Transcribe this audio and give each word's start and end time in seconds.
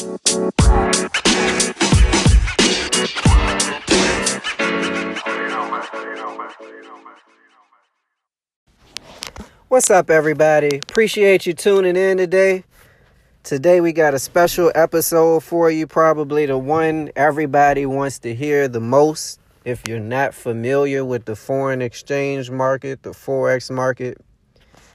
What's 0.00 0.24
up, 9.90 10.08
everybody? 10.08 10.78
Appreciate 10.78 11.44
you 11.44 11.52
tuning 11.52 11.96
in 11.96 12.16
today. 12.16 12.64
Today, 13.42 13.82
we 13.82 13.92
got 13.92 14.14
a 14.14 14.18
special 14.18 14.72
episode 14.74 15.44
for 15.44 15.70
you, 15.70 15.86
probably 15.86 16.46
the 16.46 16.56
one 16.56 17.10
everybody 17.14 17.84
wants 17.84 18.18
to 18.20 18.34
hear 18.34 18.68
the 18.68 18.80
most. 18.80 19.38
If 19.66 19.86
you're 19.86 20.00
not 20.00 20.32
familiar 20.32 21.04
with 21.04 21.26
the 21.26 21.36
foreign 21.36 21.82
exchange 21.82 22.50
market, 22.50 23.02
the 23.02 23.10
Forex 23.10 23.70
market, 23.70 24.16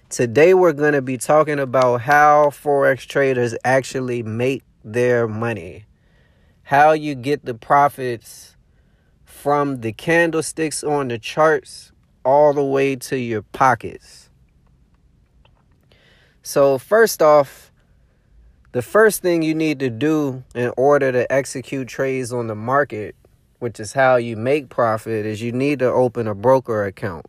today 0.10 0.56
we're 0.56 0.74
going 0.74 0.94
to 0.94 1.04
be 1.04 1.20
talking 1.20 1.60
about 1.60 2.02
how 2.02 2.50
Forex 2.50 3.06
traders 3.06 3.56
actually 3.64 4.24
make 4.24 4.64
their 4.86 5.28
money, 5.28 5.86
how 6.64 6.92
you 6.92 7.16
get 7.16 7.43
the 7.43 7.56
profits 7.56 8.56
from 9.26 9.82
the 9.82 9.92
candlesticks 9.92 10.84
on 10.84 11.07
the 11.07 11.18
charts 11.18 11.92
all 12.24 12.54
the 12.54 12.64
way 12.64 12.96
to 12.96 13.18
your 13.18 13.42
pockets. 13.42 14.29
So, 16.43 16.78
first 16.78 17.21
off, 17.21 17.71
the 18.71 18.84
first 18.84 19.21
thing 19.21 19.42
you 19.42 19.56
need 19.56 19.79
to 19.79 19.90
do 19.90 20.43
in 20.54 20.71
order 20.78 21.12
to 21.12 21.32
execute 21.32 21.88
trades 21.88 22.32
on 22.32 22.48
the 22.48 22.56
market, 22.56 23.15
which 23.60 23.79
is 23.79 23.93
how 23.93 24.18
you 24.18 24.38
make 24.38 24.70
profit, 24.70 25.26
is 25.26 25.42
you 25.42 25.52
need 25.52 25.79
to 25.79 25.86
open 25.86 26.28
a 26.28 26.36
broker 26.36 26.86
account. 26.86 27.26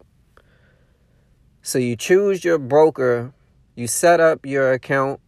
So, 1.62 1.78
you 1.78 1.96
choose 1.96 2.44
your 2.44 2.58
broker, 2.58 3.32
you 3.74 3.86
set 3.86 4.20
up 4.20 4.44
your 4.44 4.72
account, 4.72 5.20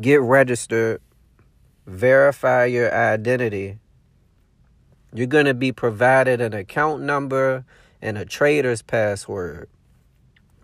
get 0.00 0.20
registered, 0.20 1.00
verify 1.88 2.66
your 2.66 2.94
identity. 2.94 3.78
You're 5.14 5.26
going 5.26 5.46
to 5.46 5.54
be 5.54 5.72
provided 5.72 6.40
an 6.40 6.52
account 6.52 7.02
number 7.02 7.64
and 8.02 8.18
a 8.18 8.26
trader's 8.26 8.82
password. 8.82 9.68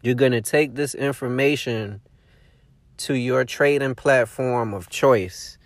You're 0.02 0.14
going 0.14 0.32
to 0.32 0.42
take 0.42 0.74
this 0.74 0.94
information 0.94 2.02
to 2.98 3.14
your 3.14 3.44
trading 3.44 3.94
platform 3.94 4.74
of 4.74 4.90
choice. 4.90 5.56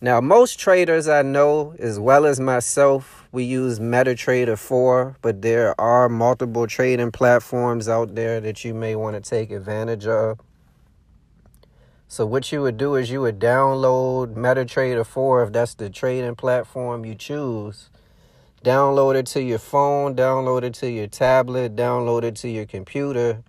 Now, 0.00 0.20
most 0.20 0.58
traders 0.58 1.08
I 1.08 1.22
know, 1.22 1.74
as 1.78 1.98
well 1.98 2.26
as 2.26 2.40
myself, 2.40 3.28
we 3.30 3.44
use 3.44 3.78
MetaTrader 3.78 4.58
4, 4.58 5.16
but 5.22 5.42
there 5.42 5.80
are 5.80 6.08
multiple 6.08 6.66
trading 6.66 7.12
platforms 7.12 7.88
out 7.88 8.14
there 8.14 8.40
that 8.40 8.64
you 8.64 8.74
may 8.74 8.96
want 8.96 9.22
to 9.22 9.28
take 9.28 9.50
advantage 9.50 10.06
of. 10.06 10.40
So, 12.08 12.26
what 12.26 12.50
you 12.50 12.62
would 12.62 12.78
do 12.78 12.94
is 12.94 13.10
you 13.10 13.20
would 13.20 13.38
download 13.38 14.34
MetaTrader 14.34 15.06
4 15.06 15.42
if 15.44 15.52
that's 15.52 15.74
the 15.74 15.90
trading 15.90 16.34
platform 16.34 17.04
you 17.04 17.14
choose 17.14 17.90
Download 18.64 19.14
it 19.14 19.26
to 19.26 19.42
your 19.42 19.60
phone, 19.60 20.16
download 20.16 20.64
it 20.64 20.74
to 20.74 20.90
your 20.90 21.06
tablet, 21.06 21.76
download 21.76 22.24
it 22.24 22.34
to 22.36 22.48
your 22.48 22.66
computer, 22.66 23.44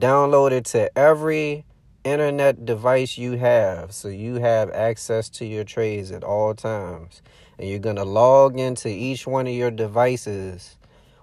download 0.00 0.50
it 0.50 0.64
to 0.66 0.98
every 0.98 1.64
internet 2.02 2.64
device 2.64 3.16
you 3.16 3.32
have 3.32 3.92
so 3.92 4.08
you 4.08 4.36
have 4.36 4.68
access 4.72 5.28
to 5.28 5.44
your 5.46 5.62
trades 5.62 6.10
at 6.10 6.24
all 6.24 6.52
times. 6.54 7.22
And 7.58 7.68
you're 7.68 7.78
going 7.78 7.96
to 7.96 8.04
log 8.04 8.58
into 8.58 8.88
each 8.88 9.24
one 9.24 9.46
of 9.46 9.52
your 9.54 9.70
devices 9.70 10.76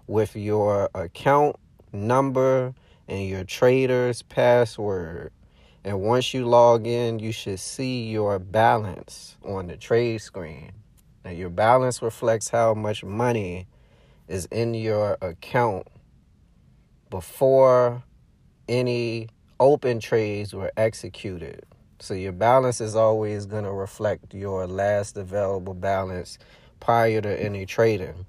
with 0.06 0.38
your 0.38 0.90
account 0.96 1.58
number 1.92 2.74
and 3.10 3.28
your 3.28 3.44
trader's 3.44 4.22
password. 4.22 5.34
And 5.88 6.02
once 6.02 6.34
you 6.34 6.46
log 6.46 6.86
in, 6.86 7.20
you 7.20 7.32
should 7.32 7.62
see 7.62 8.10
your 8.10 8.40
balance 8.40 9.38
on 9.42 9.68
the 9.68 9.78
trade 9.78 10.18
screen. 10.18 10.74
Now, 11.24 11.32
your 11.32 11.50
balance 11.50 12.02
reflects 12.02 12.50
how 12.50 12.74
much 12.74 13.06
money 13.06 13.68
is 14.28 14.48
in 14.48 14.74
your 14.74 15.18
account 15.22 15.88
before 17.10 18.04
any 18.68 19.30
open 19.62 20.02
trades 20.02 20.54
were 20.54 20.74
executed. 20.76 21.66
So 22.00 22.14
your 22.14 22.34
balance 22.34 22.82
is 22.82 22.98
always 22.98 23.46
going 23.46 23.64
to 23.64 23.72
reflect 23.72 24.34
your 24.34 24.68
last 24.68 25.16
available 25.16 25.74
balance 25.74 26.38
prior 26.82 27.22
to 27.22 27.42
any 27.42 27.66
trading. 27.66 28.26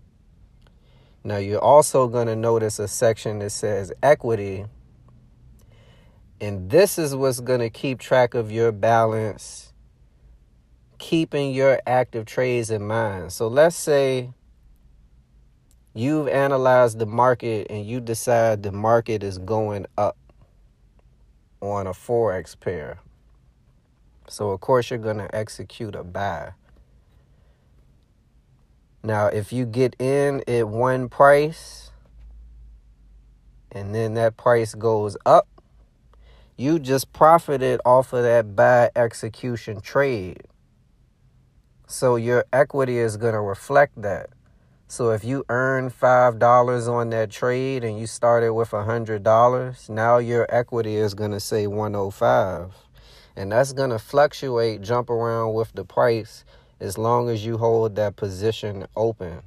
Now 1.24 1.38
you're 1.38 1.58
also 1.58 2.06
going 2.06 2.28
to 2.28 2.36
notice 2.36 2.78
a 2.78 2.86
section 2.86 3.40
that 3.40 3.50
says 3.50 3.92
equity. 4.00 4.66
And 6.40 6.70
this 6.70 6.98
is 6.98 7.16
what's 7.16 7.40
going 7.40 7.60
to 7.60 7.70
keep 7.70 7.98
track 7.98 8.34
of 8.34 8.52
your 8.52 8.72
balance 8.72 9.68
keeping 10.98 11.52
your 11.52 11.80
active 11.86 12.26
trades 12.26 12.70
in 12.70 12.86
mind. 12.86 13.32
So 13.32 13.48
let's 13.48 13.76
say 13.76 14.30
you've 15.94 16.28
analyzed 16.28 16.98
the 16.98 17.06
market 17.06 17.68
and 17.70 17.86
you 17.86 18.00
decide 18.00 18.62
the 18.62 18.72
market 18.72 19.22
is 19.22 19.38
going 19.38 19.86
up 19.96 20.16
on 21.60 21.86
a 21.86 21.92
forex 21.92 22.58
pair. 22.58 22.98
So 24.28 24.50
of 24.50 24.60
course 24.60 24.90
you're 24.90 24.98
going 24.98 25.18
to 25.18 25.34
execute 25.34 25.94
a 25.94 26.04
buy. 26.04 26.52
Now, 29.02 29.28
if 29.28 29.52
you 29.52 29.64
get 29.64 29.94
in 30.00 30.42
at 30.48 30.68
one 30.68 31.08
price 31.08 31.92
and 33.70 33.94
then 33.94 34.14
that 34.14 34.36
price 34.36 34.74
goes 34.74 35.16
up, 35.24 35.46
you 36.58 36.80
just 36.80 37.12
profited 37.12 37.80
off 37.84 38.12
of 38.12 38.24
that 38.24 38.56
bad 38.56 38.90
execution 38.96 39.80
trade. 39.80 40.42
So 41.86 42.16
your 42.16 42.44
equity 42.52 42.98
is 42.98 43.16
going 43.16 43.34
to 43.34 43.40
reflect 43.40 44.02
that. 44.02 44.30
So 44.88 45.10
if 45.10 45.22
you 45.22 45.44
earn 45.48 45.88
$5 45.88 46.88
on 46.88 47.10
that 47.10 47.30
trade 47.30 47.84
and 47.84 47.96
you 47.96 48.08
started 48.08 48.54
with 48.54 48.70
$100, 48.70 49.88
now 49.88 50.18
your 50.18 50.46
equity 50.48 50.96
is 50.96 51.14
going 51.14 51.30
to 51.30 51.38
say 51.38 51.68
105. 51.68 52.74
And 53.36 53.52
that's 53.52 53.72
going 53.72 53.90
to 53.90 53.98
fluctuate, 54.00 54.82
jump 54.82 55.10
around 55.10 55.54
with 55.54 55.72
the 55.74 55.84
price 55.84 56.44
as 56.80 56.98
long 56.98 57.28
as 57.28 57.46
you 57.46 57.58
hold 57.58 57.94
that 57.94 58.16
position 58.16 58.86
open. 58.96 59.42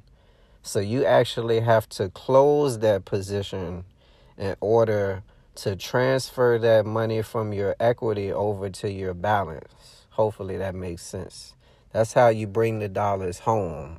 So 0.62 0.80
you 0.80 1.04
actually 1.04 1.60
have 1.60 1.90
to 1.90 2.08
close 2.08 2.78
that 2.78 3.04
position 3.04 3.84
in 4.38 4.56
order 4.62 5.24
to 5.54 5.76
transfer 5.76 6.58
that 6.58 6.86
money 6.86 7.22
from 7.22 7.52
your 7.52 7.76
equity 7.78 8.32
over 8.32 8.70
to 8.70 8.90
your 8.90 9.14
balance. 9.14 10.06
Hopefully 10.10 10.56
that 10.58 10.74
makes 10.74 11.02
sense. 11.02 11.54
That's 11.92 12.12
how 12.12 12.28
you 12.28 12.46
bring 12.46 12.78
the 12.78 12.88
dollars 12.88 13.40
home. 13.40 13.98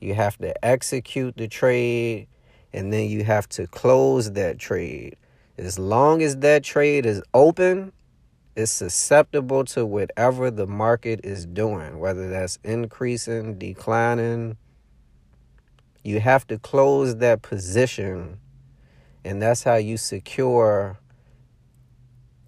You 0.00 0.14
have 0.14 0.38
to 0.38 0.64
execute 0.64 1.36
the 1.36 1.48
trade 1.48 2.28
and 2.72 2.92
then 2.92 3.08
you 3.08 3.24
have 3.24 3.48
to 3.50 3.66
close 3.66 4.32
that 4.32 4.58
trade. 4.58 5.16
As 5.56 5.78
long 5.78 6.22
as 6.22 6.36
that 6.38 6.64
trade 6.64 7.06
is 7.06 7.22
open, 7.32 7.92
it's 8.56 8.72
susceptible 8.72 9.64
to 9.66 9.86
whatever 9.86 10.50
the 10.50 10.66
market 10.66 11.20
is 11.24 11.46
doing, 11.46 11.98
whether 11.98 12.28
that's 12.28 12.58
increasing, 12.64 13.58
declining. 13.58 14.56
You 16.02 16.20
have 16.20 16.46
to 16.48 16.58
close 16.58 17.16
that 17.16 17.42
position, 17.42 18.38
and 19.24 19.40
that's 19.40 19.62
how 19.62 19.76
you 19.76 19.96
secure 19.96 20.98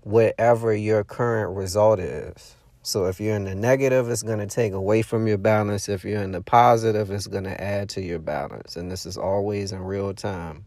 whatever 0.03 0.75
your 0.75 1.03
current 1.03 1.57
result 1.57 1.99
is. 1.99 2.55
So 2.83 3.07
if 3.07 3.19
you're 3.21 3.35
in 3.35 3.45
the 3.45 3.55
negative, 3.57 4.09
it's 4.09 4.23
going 4.23 4.39
to 4.39 4.47
take 4.47 4.73
away 4.73 5.03
from 5.03 5.27
your 5.27 5.39
balance. 5.39 5.89
If 5.89 6.05
you're 6.05 6.23
in 6.23 6.31
the 6.31 6.41
positive, 6.41 7.11
it's 7.11 7.27
going 7.27 7.43
to 7.45 7.61
add 7.61 7.89
to 7.91 8.01
your 8.01 8.21
balance. 8.21 8.77
And 8.77 8.89
this 8.89 9.05
is 9.07 9.17
always 9.17 9.73
in 9.73 9.81
real 9.81 10.15
time. 10.15 10.65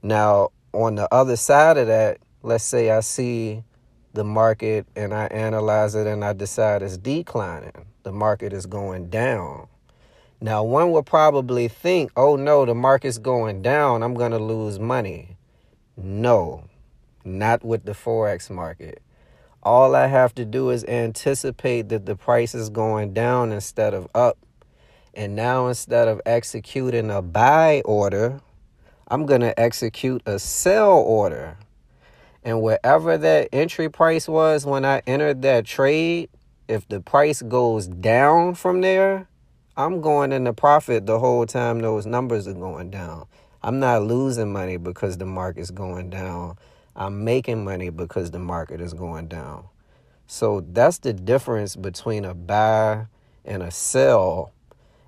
Now, 0.00 0.50
on 0.72 0.94
the 0.94 1.12
other 1.12 1.34
side 1.34 1.76
of 1.76 1.88
that, 1.88 2.18
let's 2.42 2.62
say 2.62 2.90
I 2.92 3.00
see 3.00 3.64
the 4.12 4.22
market 4.22 4.86
and 4.94 5.12
I 5.12 5.26
analyze 5.26 5.96
it 5.96 6.06
and 6.06 6.24
I 6.24 6.34
decide 6.34 6.82
it's 6.82 6.96
declining. 6.96 7.86
The 8.04 8.12
market 8.12 8.52
is 8.52 8.66
going 8.66 9.10
down. 9.10 9.66
Now, 10.40 10.62
one 10.62 10.92
would 10.92 11.06
probably 11.06 11.66
think, 11.66 12.12
oh 12.16 12.36
no, 12.36 12.64
the 12.64 12.74
market's 12.74 13.18
going 13.18 13.60
down. 13.62 14.02
I'm 14.02 14.14
going 14.14 14.30
to 14.30 14.38
lose 14.38 14.78
money. 14.78 15.36
No, 15.96 16.64
not 17.24 17.64
with 17.64 17.84
the 17.84 17.92
Forex 17.92 18.48
market. 18.48 19.02
All 19.64 19.96
I 19.96 20.06
have 20.06 20.34
to 20.36 20.44
do 20.44 20.70
is 20.70 20.84
anticipate 20.84 21.88
that 21.88 22.06
the 22.06 22.14
price 22.14 22.54
is 22.54 22.70
going 22.70 23.12
down 23.12 23.50
instead 23.50 23.94
of 23.94 24.06
up. 24.14 24.38
And 25.12 25.34
now 25.34 25.66
instead 25.66 26.06
of 26.06 26.20
executing 26.24 27.10
a 27.10 27.20
buy 27.20 27.82
order, 27.84 28.40
I'm 29.08 29.26
going 29.26 29.40
to 29.40 29.58
execute 29.58 30.22
a 30.24 30.38
sell 30.38 30.98
order. 30.98 31.56
And 32.44 32.62
wherever 32.62 33.18
that 33.18 33.48
entry 33.52 33.88
price 33.88 34.28
was 34.28 34.64
when 34.64 34.84
I 34.84 35.02
entered 35.06 35.42
that 35.42 35.66
trade, 35.66 36.30
if 36.68 36.86
the 36.86 37.00
price 37.00 37.42
goes 37.42 37.88
down 37.88 38.54
from 38.54 38.80
there, 38.82 39.26
I'm 39.78 40.00
going 40.00 40.32
into 40.32 40.52
profit 40.52 41.06
the 41.06 41.20
whole 41.20 41.46
time 41.46 41.78
those 41.78 42.04
numbers 42.04 42.48
are 42.48 42.52
going 42.52 42.90
down. 42.90 43.28
I'm 43.62 43.78
not 43.78 44.02
losing 44.02 44.52
money 44.52 44.76
because 44.76 45.18
the 45.18 45.24
market's 45.24 45.70
going 45.70 46.10
down. 46.10 46.58
I'm 46.96 47.22
making 47.22 47.62
money 47.62 47.90
because 47.90 48.32
the 48.32 48.40
market 48.40 48.80
is 48.80 48.92
going 48.92 49.28
down. 49.28 49.66
So 50.26 50.66
that's 50.72 50.98
the 50.98 51.12
difference 51.12 51.76
between 51.76 52.24
a 52.24 52.34
buy 52.34 53.06
and 53.44 53.62
a 53.62 53.70
sell. 53.70 54.50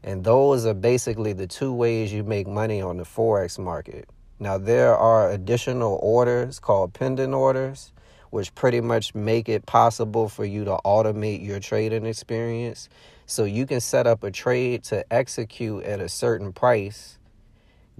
And 0.04 0.22
those 0.22 0.64
are 0.66 0.74
basically 0.74 1.32
the 1.32 1.48
two 1.48 1.72
ways 1.72 2.12
you 2.12 2.22
make 2.22 2.46
money 2.46 2.80
on 2.80 2.96
the 2.96 3.04
Forex 3.04 3.58
market. 3.58 4.08
Now, 4.38 4.56
there 4.56 4.96
are 4.96 5.32
additional 5.32 5.98
orders 6.00 6.60
called 6.60 6.92
pending 6.92 7.34
orders, 7.34 7.90
which 8.30 8.54
pretty 8.54 8.80
much 8.80 9.16
make 9.16 9.48
it 9.48 9.66
possible 9.66 10.28
for 10.28 10.44
you 10.44 10.64
to 10.64 10.78
automate 10.84 11.44
your 11.44 11.58
trading 11.58 12.06
experience. 12.06 12.88
So 13.30 13.44
you 13.44 13.64
can 13.64 13.78
set 13.78 14.08
up 14.08 14.24
a 14.24 14.32
trade 14.32 14.82
to 14.84 15.04
execute 15.12 15.84
at 15.84 16.00
a 16.00 16.08
certain 16.08 16.52
price, 16.52 17.16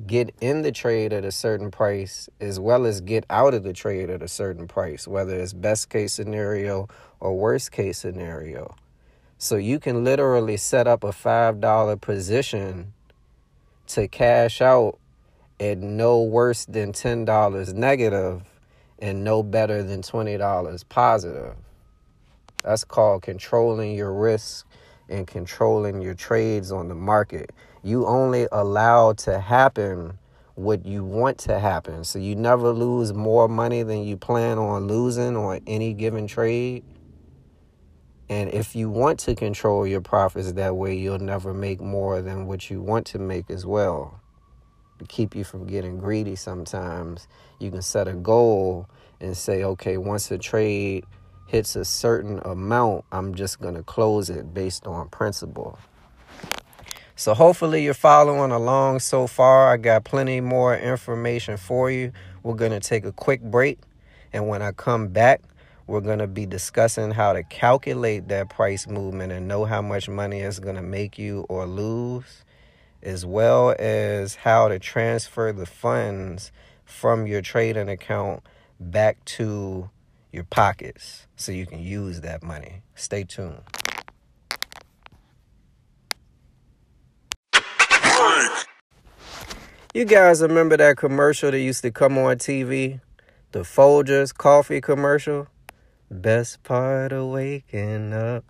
get 0.05 0.35
in 0.41 0.62
the 0.62 0.73
trade 0.73 1.12
at 1.12 1.25
a 1.25 1.31
certain 1.31 1.71
price, 1.71 2.29
as 2.41 2.59
well 2.59 2.85
as 2.85 3.00
get 3.00 3.27
out 3.31 3.55
of 3.55 3.62
the 3.62 3.73
trade 3.73 4.11
at 4.11 4.23
a 4.23 4.27
certain 4.27 4.67
price, 4.67 5.06
whether 5.06 5.38
it's 5.38 5.53
best 5.53 5.88
case 5.88 6.15
scenario 6.15 6.88
or 7.21 7.38
worst 7.38 7.71
case 7.71 7.99
scenario. 7.99 8.75
So 9.38 9.55
you 9.55 9.79
can 9.79 10.03
literally 10.03 10.56
set 10.56 10.88
up 10.88 11.05
a 11.05 11.12
$5 11.12 12.00
position 12.00 12.93
to 13.87 14.09
cash 14.09 14.61
out 14.61 14.99
at 15.61 15.79
no 15.79 16.25
worse 16.25 16.65
than 16.65 16.93
$10 16.93 17.73
negative 17.73 18.43
and 18.99 19.23
no 19.23 19.44
better 19.44 19.85
than 19.85 20.03
$20 20.03 20.88
positive. 20.88 21.55
That's 22.65 22.82
called 22.82 23.23
controlling 23.23 23.94
your 23.94 24.12
risk 24.12 24.67
and 25.10 25.26
controlling 25.26 26.00
your 26.00 26.14
trades 26.14 26.72
on 26.72 26.88
the 26.88 26.94
market. 26.94 27.52
You 27.82 28.06
only 28.06 28.46
allow 28.52 29.12
to 29.14 29.40
happen 29.40 30.18
what 30.54 30.84
you 30.84 31.04
want 31.04 31.38
to 31.38 31.58
happen. 31.58 32.04
So 32.04 32.18
you 32.18 32.36
never 32.36 32.70
lose 32.72 33.12
more 33.12 33.48
money 33.48 33.82
than 33.82 34.04
you 34.04 34.16
plan 34.16 34.58
on 34.58 34.86
losing 34.86 35.36
on 35.36 35.60
any 35.66 35.94
given 35.94 36.26
trade. 36.26 36.84
And 38.28 38.52
if 38.52 38.76
you 38.76 38.88
want 38.90 39.18
to 39.20 39.34
control 39.34 39.86
your 39.86 40.00
profits 40.00 40.52
that 40.52 40.76
way, 40.76 40.96
you'll 40.96 41.18
never 41.18 41.52
make 41.52 41.80
more 41.80 42.22
than 42.22 42.46
what 42.46 42.70
you 42.70 42.80
want 42.80 43.06
to 43.08 43.18
make 43.18 43.50
as 43.50 43.66
well. 43.66 44.20
To 44.98 45.04
keep 45.06 45.34
you 45.34 45.44
from 45.44 45.66
getting 45.66 45.98
greedy 45.98 46.36
sometimes, 46.36 47.26
you 47.58 47.70
can 47.70 47.82
set 47.82 48.06
a 48.06 48.12
goal 48.12 48.86
and 49.20 49.36
say, 49.36 49.64
okay, 49.64 49.96
once 49.96 50.30
a 50.30 50.38
trade 50.38 51.06
hits 51.50 51.75
a 51.75 51.85
certain 51.85 52.38
amount, 52.44 53.05
I'm 53.11 53.35
just 53.35 53.61
going 53.61 53.75
to 53.75 53.82
close 53.82 54.31
it 54.31 54.55
based 54.55 54.87
on 54.87 55.08
principle. 55.08 55.81
So 57.17 57.35
hopefully 57.35 57.82
you're 57.82 57.93
following 57.93 58.52
along 58.52 59.00
so 59.00 59.26
far. 59.26 59.73
I 59.73 59.76
got 59.76 60.05
plenty 60.05 60.41
more 60.41 60.76
information 60.76 61.56
for 61.56 61.91
you. 61.91 62.12
We're 62.44 62.55
going 62.55 62.70
to 62.70 62.79
take 62.79 63.05
a 63.05 63.11
quick 63.11 63.43
break. 63.43 63.81
And 64.32 64.47
when 64.47 64.62
I 64.62 64.70
come 64.70 65.08
back, 65.08 65.43
we're 65.88 66.00
going 66.00 66.20
to 66.20 66.29
be 66.29 66.47
discussing 66.47 67.11
how 67.11 67.32
to 67.32 67.43
calculate 67.43 68.29
that 68.29 68.49
price 68.49 68.87
movement 68.87 69.32
and 69.32 69.49
know 69.49 69.64
how 69.64 69.82
much 69.82 70.08
money 70.08 70.43
it's 70.43 70.61
going 70.61 70.76
to 70.76 70.82
make 70.82 71.19
you 71.19 71.46
or 71.49 71.67
lose, 71.67 72.44
as 73.03 73.26
well 73.26 73.75
as 73.76 74.37
how 74.37 74.69
to 74.69 74.79
transfer 74.79 75.53
the 75.53 75.67
funds 75.67 76.53
from 76.85 77.26
your 77.26 77.43
trading 77.43 77.88
account 77.88 78.44
back 78.79 79.25
to 79.25 79.91
your 80.32 80.44
pockets 80.44 81.27
so 81.37 81.53
you 81.53 81.67
can 81.67 81.81
use 81.81 82.21
that 82.21 82.43
money. 82.43 82.82
Stay 82.94 83.25
tuned. 83.25 83.62
You 89.93 90.05
guys 90.05 90.41
remember 90.41 90.77
that 90.77 90.97
commercial 90.97 91.50
that 91.50 91.59
used 91.59 91.82
to 91.82 91.91
come 91.91 92.17
on 92.17 92.37
TV? 92.37 93.00
The 93.50 93.61
Folgers 93.61 94.32
coffee 94.32 94.81
commercial? 94.81 95.49
Best 96.09 96.62
part 96.62 97.11
of 97.11 97.27
waking 97.27 98.12
up. 98.12 98.44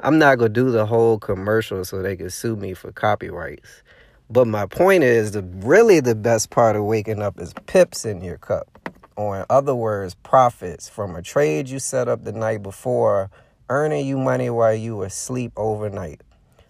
I'm 0.00 0.18
not 0.18 0.38
going 0.38 0.52
to 0.52 0.60
do 0.60 0.72
the 0.72 0.86
whole 0.86 1.18
commercial 1.20 1.84
so 1.84 2.02
they 2.02 2.16
can 2.16 2.30
sue 2.30 2.56
me 2.56 2.74
for 2.74 2.90
copyrights. 2.90 3.84
But 4.28 4.48
my 4.48 4.66
point 4.66 5.04
is, 5.04 5.30
the 5.32 5.42
really 5.42 6.00
the 6.00 6.16
best 6.16 6.50
part 6.50 6.74
of 6.74 6.82
waking 6.82 7.22
up 7.22 7.38
is 7.38 7.54
pips 7.66 8.04
in 8.04 8.20
your 8.20 8.38
cup. 8.38 8.66
Or 9.16 9.40
in 9.40 9.46
other 9.48 9.74
words, 9.74 10.14
profits 10.14 10.88
from 10.88 11.14
a 11.14 11.22
trade 11.22 11.68
you 11.68 11.78
set 11.78 12.08
up 12.08 12.24
the 12.24 12.32
night 12.32 12.62
before, 12.62 13.30
earning 13.68 14.06
you 14.06 14.18
money 14.18 14.50
while 14.50 14.74
you 14.74 14.96
were 14.96 15.06
asleep 15.06 15.52
overnight. 15.56 16.22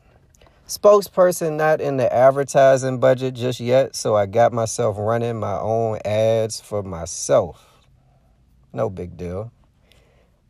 Spokesperson 0.71 1.57
not 1.57 1.81
in 1.81 1.97
the 1.97 2.15
advertising 2.15 3.01
budget 3.01 3.35
just 3.35 3.59
yet, 3.59 3.97
so 3.97 4.15
I 4.15 4.27
got 4.27 4.53
myself 4.53 4.95
running 5.01 5.41
my 5.41 5.59
own 5.59 5.99
ads 6.05 6.61
for 6.61 6.85
myself. 6.85 7.89
No 8.73 8.89
big 8.89 9.17
deal. 9.17 9.51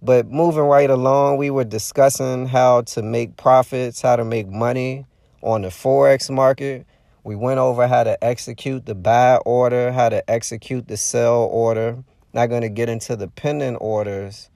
But 0.02 0.30
moving 0.30 0.64
right 0.64 0.90
along, 0.90 1.38
we 1.38 1.48
were 1.48 1.64
discussing 1.64 2.44
how 2.44 2.82
to 2.82 3.00
make 3.00 3.38
profits, 3.38 4.02
how 4.02 4.16
to 4.16 4.24
make 4.26 4.46
money 4.46 5.06
on 5.40 5.62
the 5.62 5.68
Forex 5.68 6.28
market. 6.28 6.86
We 7.24 7.34
went 7.34 7.58
over 7.58 7.88
how 7.88 8.04
to 8.04 8.22
execute 8.22 8.84
the 8.84 8.94
buy 8.94 9.36
order, 9.46 9.90
how 9.90 10.10
to 10.10 10.30
execute 10.30 10.86
the 10.86 10.98
sell 10.98 11.44
order. 11.44 12.04
Not 12.34 12.50
going 12.50 12.60
to 12.60 12.68
get 12.68 12.90
into 12.90 13.16
the 13.16 13.28
pending 13.28 13.76
orders 13.76 14.49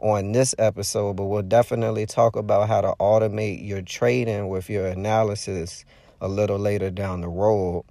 on 0.00 0.32
this 0.32 0.54
episode, 0.58 1.16
but 1.16 1.24
we'll 1.24 1.42
definitely 1.42 2.06
talk 2.06 2.36
about 2.36 2.68
how 2.68 2.80
to 2.80 2.94
automate 3.00 3.66
your 3.66 3.82
trading 3.82 4.48
with 4.48 4.68
your 4.68 4.86
analysis 4.86 5.84
a 6.20 6.28
little 6.28 6.58
later 6.58 6.90
down 6.90 7.20
the 7.20 7.28
road. 7.28 7.84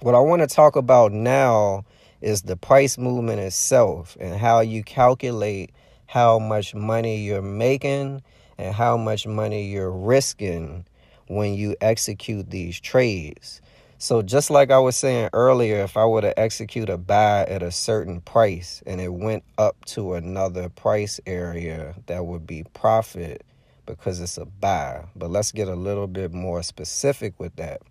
What 0.00 0.14
I 0.14 0.20
want 0.20 0.42
to 0.42 0.48
talk 0.48 0.76
about 0.76 1.12
now 1.12 1.84
is 2.20 2.42
the 2.42 2.56
price 2.56 2.98
movement 2.98 3.40
itself 3.40 4.16
and 4.20 4.38
how 4.38 4.60
you 4.60 4.82
calculate 4.82 5.70
how 6.06 6.38
much 6.38 6.74
money 6.74 7.18
you're 7.18 7.42
making 7.42 8.22
and 8.58 8.74
how 8.74 8.96
much 8.96 9.26
money 9.26 9.66
you're 9.66 9.90
risking 9.90 10.84
when 11.28 11.54
you 11.54 11.76
execute 11.80 12.50
these 12.50 12.78
trades. 12.80 13.60
So 14.02 14.20
just 14.20 14.50
like 14.50 14.72
I 14.72 14.80
was 14.80 14.96
saying 14.96 15.30
earlier, 15.32 15.84
if 15.84 15.96
I 15.96 16.04
were 16.06 16.22
to 16.22 16.36
execute 16.36 16.90
a 16.90 16.98
buy 16.98 17.44
at 17.44 17.62
a 17.62 17.70
certain 17.70 18.20
price 18.20 18.82
and 18.84 19.00
it 19.00 19.12
went 19.14 19.44
up 19.58 19.76
to 19.84 20.14
another 20.14 20.68
price 20.68 21.20
area, 21.24 21.94
that 22.06 22.26
would 22.26 22.44
be 22.44 22.64
profit 22.74 23.46
because 23.86 24.18
it's 24.18 24.38
a 24.38 24.44
buy. 24.44 25.04
But 25.14 25.30
let's 25.30 25.52
get 25.52 25.68
a 25.68 25.76
little 25.76 26.08
bit 26.08 26.32
more 26.32 26.64
specific 26.64 27.38
with 27.38 27.54
that. 27.54 27.82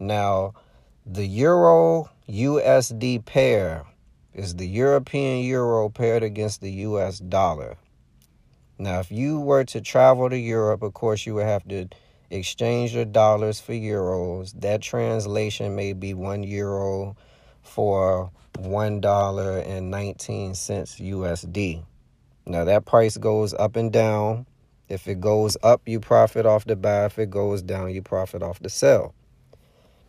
Now, 0.00 0.54
the 1.06 1.26
euro 1.26 2.10
USD 2.28 3.24
pair 3.24 3.86
is 4.34 4.56
the 4.56 4.66
European 4.66 5.44
euro 5.44 5.90
paired 5.90 6.24
against 6.24 6.60
the 6.60 6.72
US 6.72 7.20
dollar. 7.20 7.76
Now, 8.80 8.98
if 8.98 9.12
you 9.12 9.38
were 9.38 9.62
to 9.62 9.80
travel 9.80 10.28
to 10.28 10.36
Europe, 10.36 10.82
of 10.82 10.92
course, 10.94 11.24
you 11.24 11.36
would 11.36 11.46
have 11.46 11.68
to 11.68 11.88
exchange 12.30 12.94
your 12.94 13.04
dollars 13.04 13.60
for 13.60 13.72
euros. 13.72 14.52
That 14.60 14.82
translation 14.82 15.74
may 15.76 15.92
be 15.92 16.14
one 16.14 16.42
euro 16.42 17.16
for 17.62 18.30
one 18.58 19.00
dollar 19.00 19.58
and 19.58 19.90
nineteen 19.90 20.54
cents 20.54 20.96
USD. 21.00 21.84
Now 22.46 22.64
that 22.64 22.86
price 22.86 23.16
goes 23.16 23.54
up 23.54 23.76
and 23.76 23.92
down. 23.92 24.46
If 24.88 25.06
it 25.06 25.20
goes 25.20 25.56
up, 25.62 25.82
you 25.86 26.00
profit 26.00 26.46
off 26.46 26.64
the 26.64 26.74
buy. 26.74 27.04
If 27.04 27.18
it 27.18 27.30
goes 27.30 27.62
down, 27.62 27.94
you 27.94 28.02
profit 28.02 28.42
off 28.42 28.58
the 28.58 28.68
sell. 28.68 29.14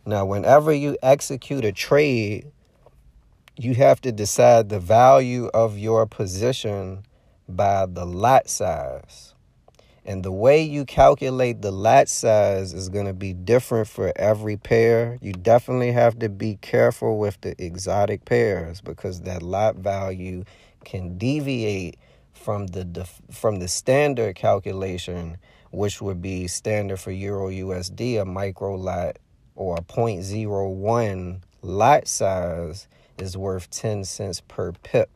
Now, 0.04 0.24
whenever 0.24 0.72
you 0.72 0.96
execute 1.00 1.64
a 1.64 1.70
trade, 1.70 2.50
you 3.56 3.74
have 3.74 4.00
to 4.00 4.10
decide 4.10 4.68
the 4.68 4.80
value 4.80 5.46
of 5.54 5.78
your 5.78 6.06
position 6.06 7.04
by 7.48 7.86
the 7.86 8.04
lot 8.04 8.50
size. 8.50 9.31
And 10.04 10.24
the 10.24 10.32
way 10.32 10.62
you 10.62 10.84
calculate 10.84 11.62
the 11.62 11.70
lot 11.70 12.08
size 12.08 12.74
is 12.74 12.88
going 12.88 13.06
to 13.06 13.12
be 13.12 13.32
different 13.32 13.86
for 13.86 14.12
every 14.16 14.56
pair. 14.56 15.16
You 15.20 15.32
definitely 15.32 15.92
have 15.92 16.18
to 16.18 16.28
be 16.28 16.58
careful 16.60 17.18
with 17.18 17.40
the 17.40 17.54
exotic 17.64 18.24
pairs 18.24 18.80
because 18.80 19.20
that 19.20 19.42
lot 19.42 19.76
value 19.76 20.44
can 20.84 21.18
deviate 21.18 21.98
from 22.32 22.66
the 22.68 23.08
from 23.30 23.60
the 23.60 23.68
standard 23.68 24.34
calculation 24.34 25.36
which 25.72 26.02
would 26.02 26.20
be 26.20 26.46
standard 26.46 27.00
for 27.00 27.10
Euro 27.10 27.48
USD, 27.48 28.20
a 28.20 28.24
micro 28.24 28.74
lot 28.74 29.18
or 29.54 29.76
a 29.76 29.82
0.01 29.82 31.40
lot 31.62 32.06
size 32.06 32.88
is 33.18 33.36
worth 33.36 33.70
10 33.70 34.04
cents 34.04 34.40
per 34.40 34.72
pip. 34.72 35.10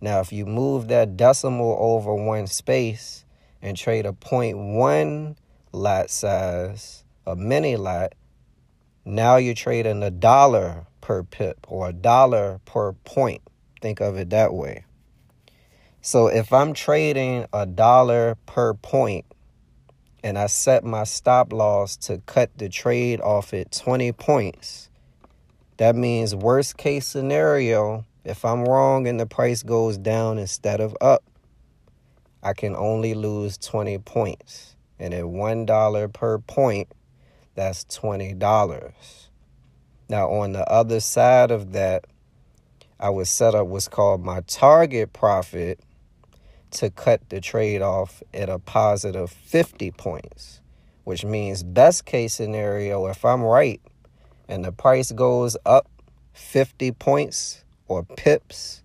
Now, 0.00 0.20
if 0.20 0.32
you 0.32 0.46
move 0.46 0.88
that 0.88 1.16
decimal 1.16 1.76
over 1.78 2.14
one 2.14 2.46
space 2.46 3.23
and 3.64 3.76
trade 3.78 4.04
a 4.04 4.12
0.1 4.12 5.36
lot 5.72 6.10
size, 6.10 7.02
a 7.26 7.34
mini 7.34 7.76
lot, 7.76 8.14
now 9.06 9.36
you're 9.36 9.54
trading 9.54 10.02
a 10.02 10.10
dollar 10.10 10.86
per 11.00 11.22
pip 11.22 11.66
or 11.66 11.88
a 11.88 11.92
dollar 11.92 12.60
per 12.66 12.92
point. 12.92 13.40
Think 13.80 14.00
of 14.00 14.16
it 14.18 14.30
that 14.30 14.52
way. 14.52 14.84
So 16.02 16.26
if 16.26 16.52
I'm 16.52 16.74
trading 16.74 17.46
a 17.54 17.64
dollar 17.64 18.36
per 18.44 18.74
point 18.74 19.24
and 20.22 20.38
I 20.38 20.46
set 20.46 20.84
my 20.84 21.04
stop 21.04 21.50
loss 21.50 21.96
to 21.96 22.18
cut 22.26 22.56
the 22.58 22.68
trade 22.68 23.22
off 23.22 23.54
at 23.54 23.72
20 23.72 24.12
points, 24.12 24.90
that 25.78 25.96
means 25.96 26.34
worst 26.34 26.76
case 26.76 27.06
scenario, 27.06 28.04
if 28.24 28.44
I'm 28.44 28.66
wrong 28.66 29.08
and 29.08 29.18
the 29.18 29.26
price 29.26 29.62
goes 29.62 29.96
down 29.96 30.38
instead 30.38 30.80
of 30.80 30.94
up, 31.00 31.24
I 32.44 32.52
can 32.52 32.76
only 32.76 33.14
lose 33.14 33.58
20 33.58 33.98
points. 33.98 34.76
And 34.98 35.12
at 35.12 35.24
$1 35.24 36.12
per 36.12 36.38
point, 36.38 36.88
that's 37.54 37.84
$20. 37.86 38.92
Now, 40.08 40.30
on 40.30 40.52
the 40.52 40.70
other 40.70 41.00
side 41.00 41.50
of 41.50 41.72
that, 41.72 42.06
I 43.00 43.10
would 43.10 43.26
set 43.26 43.54
up 43.54 43.66
what's 43.66 43.88
called 43.88 44.24
my 44.24 44.42
target 44.42 45.12
profit 45.12 45.80
to 46.72 46.90
cut 46.90 47.28
the 47.28 47.40
trade 47.40 47.82
off 47.82 48.22
at 48.32 48.48
a 48.48 48.58
positive 48.58 49.30
50 49.30 49.90
points, 49.92 50.60
which 51.02 51.24
means 51.24 51.62
best 51.62 52.04
case 52.04 52.34
scenario, 52.34 53.06
if 53.06 53.24
I'm 53.24 53.42
right 53.42 53.80
and 54.48 54.64
the 54.64 54.72
price 54.72 55.12
goes 55.12 55.56
up 55.64 55.88
50 56.32 56.92
points 56.92 57.64
or 57.88 58.04
pips, 58.04 58.82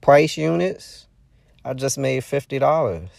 price 0.00 0.36
units, 0.36 1.07
I 1.68 1.74
just 1.74 1.98
made 1.98 2.22
$50. 2.22 3.10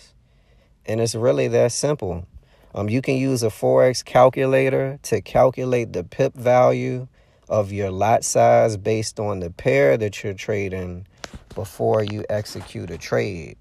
And 0.87 0.99
it's 0.99 1.13
really 1.13 1.47
that 1.49 1.71
simple. 1.71 2.25
Um, 2.73 2.89
you 2.89 2.99
can 2.99 3.15
use 3.15 3.43
a 3.43 3.49
Forex 3.49 4.03
calculator 4.03 4.97
to 5.03 5.21
calculate 5.21 5.93
the 5.93 6.03
pip 6.03 6.33
value 6.33 7.07
of 7.47 7.71
your 7.71 7.91
lot 7.91 8.23
size 8.23 8.75
based 8.75 9.19
on 9.19 9.39
the 9.39 9.51
pair 9.51 9.97
that 9.97 10.23
you're 10.23 10.33
trading 10.33 11.05
before 11.53 12.03
you 12.03 12.25
execute 12.27 12.89
a 12.89 12.97
trade. 12.97 13.55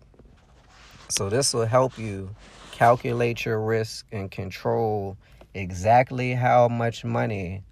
So 1.11 1.28
this 1.28 1.52
will 1.52 1.66
help 1.66 1.99
you 1.99 2.35
calculate 2.73 3.45
your 3.45 3.61
risk 3.61 4.07
and 4.11 4.30
control 4.30 5.18
exactly 5.52 6.33
how 6.33 6.66
much 6.66 7.04
money 7.04 7.62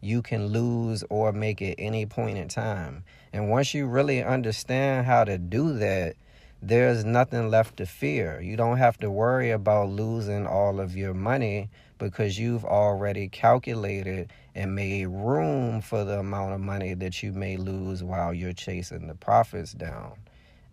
you 0.00 0.22
can 0.22 0.46
lose 0.46 1.02
or 1.10 1.32
make 1.32 1.62
at 1.62 1.74
any 1.78 2.06
point 2.06 2.38
in 2.38 2.46
time. 2.46 3.02
And 3.32 3.50
once 3.50 3.74
you 3.74 3.86
really 3.86 4.22
understand 4.22 5.06
how 5.06 5.24
to 5.24 5.36
do 5.36 5.76
that, 5.78 6.14
there's 6.62 7.04
nothing 7.04 7.48
left 7.48 7.78
to 7.78 7.86
fear. 7.86 8.40
You 8.40 8.56
don't 8.56 8.76
have 8.76 8.98
to 8.98 9.10
worry 9.10 9.50
about 9.50 9.88
losing 9.88 10.46
all 10.46 10.78
of 10.78 10.94
your 10.94 11.14
money 11.14 11.70
because 11.98 12.38
you've 12.38 12.64
already 12.64 13.28
calculated 13.28 14.30
and 14.54 14.74
made 14.74 15.06
room 15.06 15.80
for 15.80 16.04
the 16.04 16.18
amount 16.18 16.52
of 16.52 16.60
money 16.60 16.92
that 16.94 17.22
you 17.22 17.32
may 17.32 17.56
lose 17.56 18.02
while 18.02 18.34
you're 18.34 18.52
chasing 18.52 19.06
the 19.06 19.14
profits 19.14 19.72
down. 19.72 20.12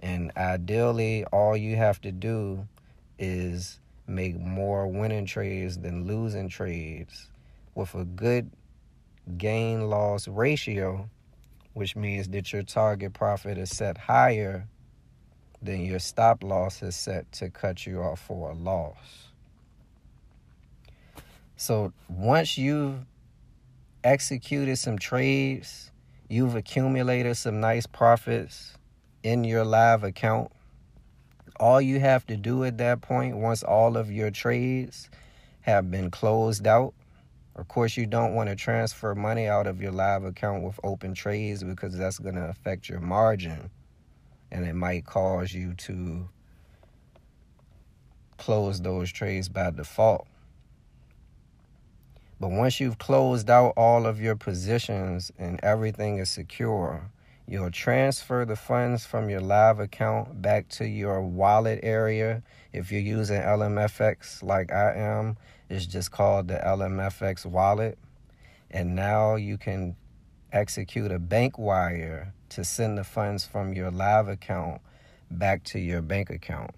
And 0.01 0.32
ideally, 0.36 1.24
all 1.25 1.56
you 1.56 1.77
have 1.77 2.01
to 2.01 2.12
do 2.12 2.67
is 3.17 3.79
make 4.08 4.38
more 4.38 4.88
winning 4.88 5.25
trades 5.25 5.77
than 5.77 6.06
losing 6.06 6.50
trades 6.50 7.27
with 7.75 7.96
a 7.96 8.03
good 8.03 8.51
gain 9.38 9.89
loss 9.89 10.27
ratio, 10.27 11.10
which 11.74 11.96
means 11.96 12.27
that 12.29 12.51
your 12.51 12.63
target 12.63 13.13
profit 13.13 13.58
is 13.58 13.70
set 13.70 13.98
higher 13.98 14.67
than 15.67 15.83
your 15.83 16.00
stop 16.00 16.43
loss 16.43 16.81
is 16.81 16.95
set 16.95 17.31
to 17.33 17.50
cut 17.50 17.86
you 17.86 18.01
off 18.01 18.21
for 18.21 18.51
a 18.51 18.53
loss. 18.53 19.27
So 21.57 21.91
once 22.07 22.57
you've 22.57 23.05
executed 24.03 24.77
some 24.77 24.97
trades, 24.97 25.91
you've 26.29 26.55
accumulated 26.55 27.36
some 27.36 27.59
nice 27.59 27.86
profits 27.86 28.75
in 29.24 29.43
your 29.43 29.65
live 29.65 30.03
account. 30.03 30.51
All 31.59 31.81
you 31.81 32.00
have 32.00 32.25
to 32.27 32.38
do 32.38 32.63
at 32.63 32.77
that 32.77 33.01
point, 33.01 33.36
once 33.36 33.62
all 33.62 33.97
of 33.97 34.09
your 34.09 34.31
trades 34.31 35.09
have 35.62 35.91
been 35.91 36.09
closed 36.09 36.65
out, 36.65 36.93
of 37.55 37.67
course, 37.67 37.97
you 37.97 38.05
don't 38.05 38.36
want 38.36 38.50
to 38.50 38.55
transfer 38.55 39.15
money 39.15 39.47
out 39.47 39.67
of 39.67 39.81
your 39.81 39.91
live 39.91 40.24
account 40.24 40.63
with 40.63 40.79
open 40.83 41.13
trades 41.13 41.63
because 41.63 41.97
that's 41.97 42.19
going 42.19 42.36
to 42.36 42.45
affect 42.45 42.88
your 42.88 43.00
margin 43.00 43.69
and 44.51 44.66
it 44.66 44.75
might 44.75 45.06
cause 45.06 45.54
you 45.54 45.74
to 45.75 46.27
close 48.38 48.82
those 48.82 49.12
trades 49.12 49.50
by 49.50 49.72
default. 49.72 50.27
But 52.39 52.51
once 52.51 52.80
you've 52.80 53.00
closed 53.00 53.50
out 53.50 53.74
all 53.75 54.06
of 54.06 54.22
your 54.22 54.36
positions 54.36 55.32
and 55.39 55.60
everything 55.63 56.20
is 56.20 56.30
secure, 56.30 57.10
You'll 57.50 57.72
transfer 57.72 58.44
the 58.44 58.58
funds 58.58 59.06
from 59.06 59.30
your 59.30 59.39
live 59.39 59.80
account 59.80 60.42
back 60.42 60.68
to 60.72 60.86
your 60.86 61.22
wallet 61.22 61.80
area. 61.82 62.44
If 62.74 62.92
you're 62.92 63.00
using 63.00 63.39
LMFX 63.39 64.44
like 64.44 64.70
I 64.74 64.96
am, 64.96 65.38
it's 65.70 65.86
just 65.86 66.12
called 66.12 66.50
the 66.50 66.56
LMFX 66.56 67.46
wallet. 67.46 67.98
And 68.70 68.98
now 68.98 69.36
you 69.36 69.58
can 69.58 69.96
execute 70.51 71.12
a 71.12 71.20
bank 71.20 71.58
wire 71.58 72.34
to 72.50 72.63
send 72.63 72.98
the 72.98 73.04
funds 73.04 73.46
from 73.46 73.74
your 73.74 73.92
live 73.92 74.27
account 74.27 74.82
back 75.30 75.63
to 75.66 75.80
your 75.80 76.01
bank 76.01 76.30
account. 76.30 76.72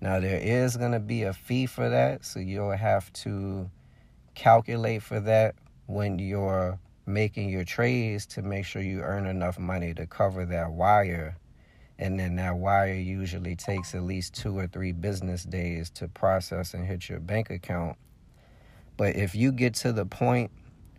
Now, 0.00 0.20
there 0.20 0.38
is 0.38 0.76
going 0.76 0.92
to 0.92 1.00
be 1.00 1.22
a 1.22 1.32
fee 1.32 1.66
for 1.66 1.88
that, 1.88 2.24
so 2.24 2.40
you'll 2.40 2.76
have 2.76 3.12
to 3.14 3.70
calculate 4.34 5.02
for 5.02 5.20
that 5.20 5.54
when 5.86 6.18
you're 6.18 6.78
making 7.06 7.48
your 7.48 7.64
trades 7.64 8.26
to 8.26 8.42
make 8.42 8.66
sure 8.66 8.82
you 8.82 9.00
earn 9.00 9.26
enough 9.26 9.58
money 9.58 9.94
to 9.94 10.06
cover 10.06 10.44
that 10.44 10.72
wire. 10.72 11.36
And 11.98 12.20
then 12.20 12.36
that 12.36 12.56
wire 12.56 12.94
usually 12.94 13.56
takes 13.56 13.94
at 13.94 14.02
least 14.02 14.34
two 14.34 14.58
or 14.58 14.66
three 14.66 14.92
business 14.92 15.44
days 15.44 15.88
to 15.90 16.08
process 16.08 16.74
and 16.74 16.84
hit 16.84 17.08
your 17.08 17.20
bank 17.20 17.48
account. 17.48 17.96
But 18.96 19.16
if 19.16 19.34
you 19.34 19.52
get 19.52 19.74
to 19.76 19.92
the 19.92 20.04
point 20.04 20.50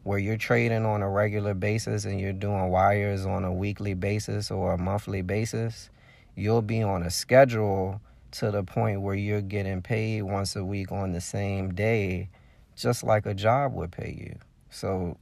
where 0.08 0.18
you're 0.18 0.38
trading 0.38 0.86
on 0.86 1.02
a 1.02 1.10
regular 1.10 1.54
basis 1.54 2.06
and 2.06 2.18
you're 2.18 2.32
doing 2.32 2.70
wires 2.70 3.26
on 3.26 3.44
a 3.44 3.52
weekly 3.52 3.94
basis 3.94 4.50
or 4.50 4.72
a 4.72 4.78
monthly 4.78 5.22
basis, 5.22 5.90
you'll 6.34 6.62
be 6.62 6.82
on 6.82 7.04
a 7.04 7.10
schedule 7.10 8.00
to 8.32 8.50
the 8.50 8.64
point 8.64 9.02
where 9.02 9.16
you're 9.16 9.42
getting 9.42 9.82
paid 9.82 10.22
once 10.22 10.56
a 10.56 10.64
week 10.64 10.94
on 10.94 11.12
the 11.12 11.20
same 11.20 11.74
day, 11.74 12.30
just 12.74 13.04
like 13.04 13.26
a 13.26 13.34
job 13.34 13.74
would 13.74 13.92
pay 13.92 14.16
you. 14.18 14.40
So 14.70 15.18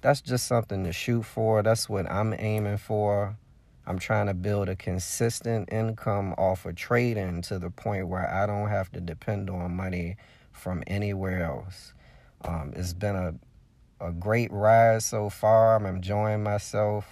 that's 0.00 0.20
just 0.20 0.48
something 0.48 0.82
to 0.82 0.92
shoot 0.92 1.22
for. 1.22 1.62
That's 1.62 1.88
what 1.88 2.10
I'm 2.10 2.34
aiming 2.36 2.78
for. 2.78 3.36
I'm 3.86 4.00
trying 4.00 4.26
to 4.26 4.34
build 4.34 4.68
a 4.68 4.74
consistent 4.74 5.72
income 5.72 6.34
off 6.36 6.66
of 6.66 6.74
trading 6.74 7.42
to 7.42 7.60
the 7.60 7.70
point 7.70 8.08
where 8.08 8.28
I 8.28 8.46
don't 8.46 8.70
have 8.70 8.90
to 8.90 9.00
depend 9.00 9.50
on 9.50 9.76
money 9.76 10.16
from 10.50 10.82
anywhere 10.88 11.44
else. 11.44 11.92
Um, 12.44 12.72
it's 12.74 12.92
been 12.92 13.14
a 13.14 13.36
a 14.00 14.12
great 14.12 14.52
ride 14.52 15.02
so 15.02 15.30
far. 15.30 15.76
I'm 15.76 15.86
enjoying 15.86 16.42
myself. 16.42 17.06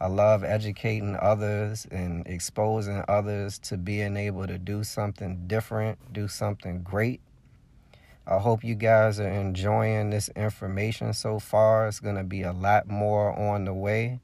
I 0.00 0.08
love 0.08 0.42
educating 0.42 1.16
others 1.20 1.86
and 1.90 2.26
exposing 2.26 3.04
others 3.06 3.58
to 3.60 3.76
being 3.76 4.16
able 4.16 4.48
to 4.48 4.58
do 4.58 4.82
something 4.82 5.46
different, 5.46 6.12
do 6.12 6.26
something 6.26 6.82
great. 6.82 7.20
I 8.26 8.38
hope 8.38 8.64
you 8.64 8.74
guys 8.74 9.20
are 9.20 9.28
enjoying 9.28 10.10
this 10.10 10.28
information 10.34 11.12
so 11.12 11.38
far. 11.38 11.86
It's 11.86 12.00
going 12.00 12.16
to 12.16 12.24
be 12.24 12.42
a 12.42 12.52
lot 12.52 12.88
more 12.88 13.38
on 13.38 13.64
the 13.64 13.74
way. 13.74 14.20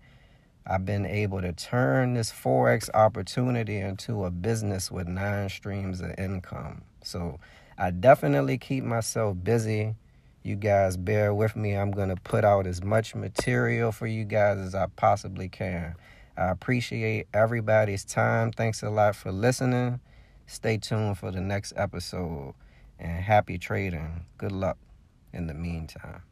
I've 0.66 0.84
been 0.84 1.06
able 1.06 1.40
to 1.40 1.52
turn 1.52 2.14
this 2.14 2.30
Forex 2.30 2.90
opportunity 2.92 3.78
into 3.78 4.24
a 4.24 4.30
business 4.30 4.90
with 4.90 5.08
nine 5.08 5.48
streams 5.48 6.00
of 6.00 6.14
income. 6.18 6.82
So 7.02 7.40
I 7.78 7.90
definitely 7.90 8.58
keep 8.58 8.84
myself 8.84 9.36
busy. 9.42 9.94
You 10.42 10.56
guys 10.56 10.96
bear 10.96 11.34
with 11.34 11.56
me. 11.56 11.74
I'm 11.74 11.90
going 11.90 12.08
to 12.08 12.16
put 12.16 12.44
out 12.44 12.66
as 12.66 12.82
much 12.82 13.14
material 13.14 13.92
for 13.92 14.06
you 14.06 14.24
guys 14.24 14.58
as 14.58 14.74
I 14.74 14.86
possibly 14.96 15.48
can. 15.48 15.94
I 16.36 16.50
appreciate 16.50 17.26
everybody's 17.34 18.04
time. 18.04 18.52
Thanks 18.52 18.82
a 18.82 18.90
lot 18.90 19.16
for 19.16 19.32
listening. 19.32 20.00
Stay 20.46 20.78
tuned 20.78 21.18
for 21.18 21.30
the 21.30 21.40
next 21.40 21.72
episode 21.76 22.54
and 22.98 23.22
happy 23.22 23.58
trading. 23.58 24.24
Good 24.38 24.52
luck 24.52 24.78
in 25.32 25.46
the 25.46 25.54
meantime. 25.54 26.22